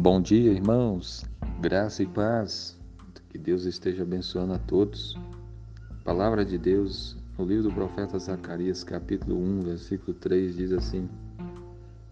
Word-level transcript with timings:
Bom 0.00 0.18
dia, 0.18 0.50
irmãos. 0.50 1.26
Graça 1.60 2.02
e 2.02 2.06
paz. 2.06 2.74
Que 3.28 3.36
Deus 3.36 3.66
esteja 3.66 4.02
abençoando 4.02 4.54
a 4.54 4.58
todos. 4.58 5.14
palavra 6.02 6.42
de 6.42 6.56
Deus, 6.56 7.18
no 7.36 7.44
livro 7.44 7.64
do 7.64 7.74
profeta 7.74 8.18
Zacarias, 8.18 8.82
capítulo 8.82 9.36
1, 9.36 9.60
versículo 9.60 10.14
3, 10.14 10.56
diz 10.56 10.72
assim: 10.72 11.06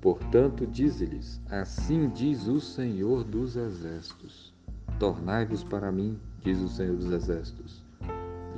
Portanto, 0.02 0.66
dize-lhes: 0.66 1.40
Assim 1.48 2.11
diz 2.11 2.46
o 2.46 2.61
Senhor 2.61 3.24
dos 3.24 3.56
Exércitos: 3.56 4.52
Tornai-vos 4.98 5.64
para 5.64 5.91
mim, 5.91 6.20
diz 6.45 6.61
o 6.61 6.68
Senhor 6.68 6.95
dos 6.95 7.11
Exércitos, 7.11 7.82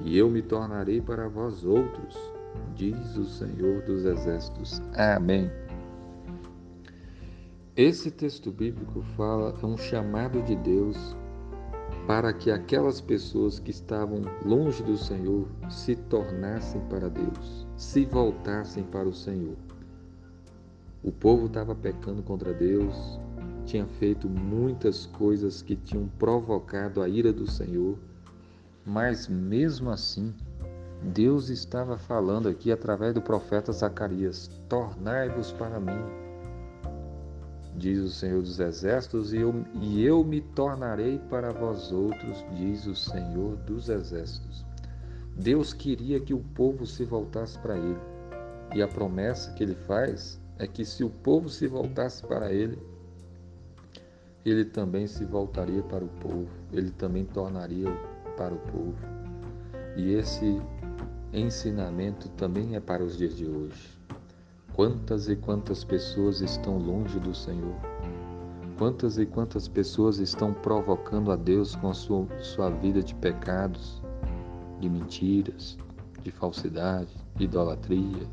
e 0.04 0.18
eu 0.18 0.28
me 0.28 0.42
tornarei 0.42 1.00
para 1.00 1.28
vós 1.28 1.64
outros, 1.64 2.18
diz 2.74 3.16
o 3.16 3.26
Senhor 3.26 3.80
dos 3.82 4.04
Exércitos. 4.04 4.82
Amém. 4.96 5.48
Esse 7.76 8.10
texto 8.10 8.50
bíblico 8.50 9.00
fala 9.16 9.54
é 9.62 9.64
um 9.64 9.76
chamado 9.76 10.42
de 10.42 10.56
Deus 10.56 11.16
para 12.04 12.32
que 12.32 12.50
aquelas 12.50 13.00
pessoas 13.00 13.60
que 13.60 13.70
estavam 13.70 14.22
longe 14.44 14.82
do 14.82 14.96
Senhor 14.96 15.46
se 15.70 15.94
tornassem 15.94 16.80
para 16.88 17.08
Deus, 17.08 17.68
se 17.76 18.04
voltassem 18.04 18.82
para 18.82 19.08
o 19.08 19.14
Senhor. 19.14 19.56
O 21.04 21.12
povo 21.12 21.46
estava 21.46 21.72
pecando 21.72 22.24
contra 22.24 22.52
Deus, 22.52 23.20
tinha 23.64 23.86
feito 23.86 24.28
muitas 24.28 25.06
coisas 25.06 25.62
que 25.62 25.76
tinham 25.76 26.08
provocado 26.18 27.00
a 27.00 27.08
ira 27.08 27.32
do 27.32 27.48
Senhor, 27.48 27.96
mas 28.84 29.28
mesmo 29.28 29.90
assim, 29.90 30.34
Deus 31.04 31.48
estava 31.48 31.96
falando 31.96 32.48
aqui 32.48 32.72
através 32.72 33.14
do 33.14 33.22
profeta 33.22 33.70
Zacarias: 33.72 34.50
Tornai-vos 34.68 35.52
para 35.52 35.78
mim, 35.78 36.29
diz 37.76 38.00
o 38.00 38.10
Senhor 38.10 38.42
dos 38.42 38.60
Exércitos, 38.60 39.32
e 39.32 39.38
eu, 39.38 39.64
e 39.80 40.04
eu 40.04 40.24
me 40.24 40.40
tornarei 40.40 41.18
para 41.30 41.52
vós 41.52 41.92
outros, 41.92 42.44
diz 42.56 42.86
o 42.86 42.94
Senhor 42.94 43.56
dos 43.58 43.88
Exércitos. 43.88 44.64
Deus 45.36 45.72
queria 45.72 46.20
que 46.20 46.34
o 46.34 46.40
povo 46.40 46.86
se 46.86 47.04
voltasse 47.04 47.58
para 47.58 47.76
Ele. 47.76 47.98
E 48.74 48.82
a 48.82 48.88
promessa 48.88 49.52
que 49.52 49.62
Ele 49.62 49.74
faz 49.74 50.40
é 50.58 50.66
que 50.66 50.84
se 50.84 51.02
o 51.02 51.10
povo 51.10 51.48
se 51.48 51.66
voltasse 51.66 52.26
para 52.26 52.52
Ele, 52.52 52.78
Ele 54.44 54.64
também 54.64 55.06
se 55.06 55.24
voltaria 55.24 55.82
para 55.82 56.04
o 56.04 56.08
povo, 56.08 56.48
Ele 56.72 56.90
também 56.90 57.24
tornaria 57.24 57.90
para 58.36 58.54
o 58.54 58.58
povo. 58.58 58.96
E 59.96 60.12
esse 60.12 60.60
ensinamento 61.32 62.28
também 62.30 62.76
é 62.76 62.80
para 62.80 63.02
os 63.02 63.16
dias 63.16 63.36
de 63.36 63.48
hoje. 63.48 63.98
Quantas 64.74 65.28
e 65.28 65.36
quantas 65.36 65.84
pessoas 65.84 66.40
estão 66.40 66.78
longe 66.78 67.18
do 67.18 67.34
Senhor? 67.34 67.74
Quantas 68.78 69.18
e 69.18 69.26
quantas 69.26 69.68
pessoas 69.68 70.18
estão 70.18 70.54
provocando 70.54 71.30
a 71.32 71.36
Deus 71.36 71.74
com 71.74 71.90
a 71.90 71.94
sua, 71.94 72.26
sua 72.40 72.70
vida 72.70 73.02
de 73.02 73.14
pecados, 73.14 74.00
de 74.78 74.88
mentiras, 74.88 75.76
de 76.22 76.30
falsidade, 76.30 77.12
de 77.36 77.44
idolatria, 77.44 78.26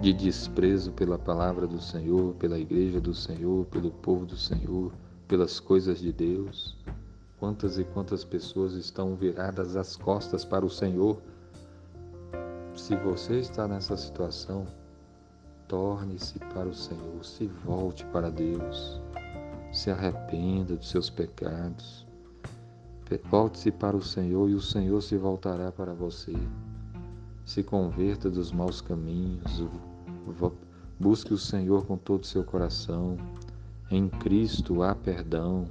de 0.00 0.12
desprezo 0.12 0.92
pela 0.92 1.18
palavra 1.18 1.66
do 1.66 1.80
Senhor, 1.80 2.34
pela 2.34 2.58
igreja 2.58 3.00
do 3.00 3.14
Senhor, 3.14 3.64
pelo 3.66 3.90
povo 3.90 4.26
do 4.26 4.36
Senhor, 4.36 4.92
pelas 5.26 5.58
coisas 5.58 5.98
de 5.98 6.12
Deus? 6.12 6.76
Quantas 7.40 7.78
e 7.78 7.84
quantas 7.84 8.22
pessoas 8.22 8.74
estão 8.74 9.16
viradas 9.16 9.76
as 9.76 9.96
costas 9.96 10.44
para 10.44 10.64
o 10.64 10.70
Senhor? 10.70 11.20
Se 12.76 12.94
você 12.96 13.38
está 13.38 13.66
nessa 13.66 13.96
situação, 13.96 14.66
Torne-se 15.74 16.38
para 16.54 16.68
o 16.68 16.72
Senhor, 16.72 17.24
se 17.24 17.48
volte 17.64 18.06
para 18.12 18.30
Deus, 18.30 19.02
se 19.72 19.90
arrependa 19.90 20.76
dos 20.76 20.88
seus 20.88 21.10
pecados. 21.10 22.06
Volte-se 23.28 23.72
para 23.72 23.96
o 23.96 24.00
Senhor 24.00 24.48
e 24.48 24.54
o 24.54 24.60
Senhor 24.60 25.02
se 25.02 25.16
voltará 25.16 25.72
para 25.72 25.92
você. 25.92 26.32
Se 27.44 27.64
converta 27.64 28.30
dos 28.30 28.52
maus 28.52 28.80
caminhos, 28.80 29.66
busque 31.00 31.34
o 31.34 31.38
Senhor 31.38 31.84
com 31.84 31.96
todo 31.96 32.22
o 32.22 32.26
seu 32.26 32.44
coração. 32.44 33.16
Em 33.90 34.08
Cristo 34.08 34.80
há 34.84 34.94
perdão. 34.94 35.66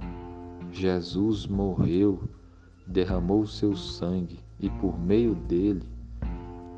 Jesus 0.70 1.48
morreu, 1.48 2.22
derramou 2.86 3.40
o 3.40 3.48
seu 3.48 3.74
sangue 3.74 4.42
e 4.60 4.70
por 4.70 5.00
meio 5.00 5.34
dele 5.34 5.82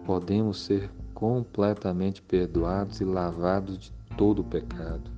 podemos 0.05 0.61
ser 0.61 0.91
completamente 1.15 2.21
perdoados 2.21 2.99
e 2.99 3.05
lavados 3.05 3.79
de 3.79 3.91
todo 4.17 4.39
o 4.39 4.43
pecado. 4.43 5.09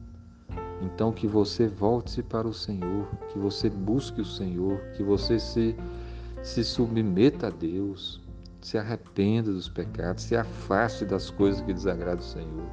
Então 0.82 1.12
que 1.12 1.28
você 1.28 1.68
volte-se 1.68 2.22
para 2.22 2.48
o 2.48 2.54
Senhor, 2.54 3.08
que 3.30 3.40
você 3.40 3.70
busque 3.70 4.22
o 4.22 4.26
Senhor, 4.26 4.80
que 4.96 5.02
você 5.04 5.40
se, 5.40 5.76
se 6.44 6.64
submeta 6.64 7.48
a 7.48 7.50
Deus, 7.50 8.22
se 8.62 8.78
arrependa 8.78 9.52
dos 9.52 9.68
pecados, 9.68 10.24
se 10.24 10.36
afaste 10.36 11.04
das 11.04 11.32
coisas 11.32 11.62
que 11.62 11.74
desagradam 11.74 12.20
o 12.20 12.24
Senhor. 12.24 12.70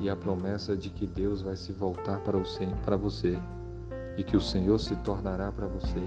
E 0.00 0.08
a 0.08 0.16
promessa 0.16 0.76
de 0.76 0.88
que 0.88 1.06
Deus 1.06 1.42
vai 1.42 1.56
se 1.56 1.72
voltar 1.72 2.20
para, 2.20 2.36
o, 2.36 2.42
para 2.84 2.96
você 2.96 3.38
e 4.16 4.22
que 4.22 4.36
o 4.36 4.40
Senhor 4.40 4.78
se 4.78 4.94
tornará 4.96 5.50
para 5.50 5.66
você. 5.66 6.02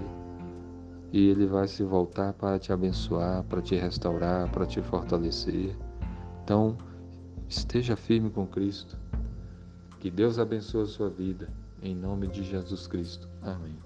E 1.12 1.28
Ele 1.28 1.46
vai 1.46 1.68
se 1.68 1.82
voltar 1.82 2.32
para 2.32 2.58
te 2.58 2.72
abençoar, 2.72 3.42
para 3.44 3.60
te 3.60 3.74
restaurar, 3.76 4.50
para 4.50 4.66
te 4.66 4.82
fortalecer 4.82 5.76
então, 6.46 6.78
esteja 7.48 7.96
firme 7.96 8.30
com 8.30 8.46
Cristo. 8.46 8.96
Que 9.98 10.08
Deus 10.08 10.38
abençoe 10.38 10.84
a 10.84 10.86
sua 10.86 11.10
vida. 11.10 11.48
Em 11.82 11.92
nome 11.92 12.28
de 12.28 12.44
Jesus 12.44 12.86
Cristo. 12.86 13.28
Amém. 13.42 13.76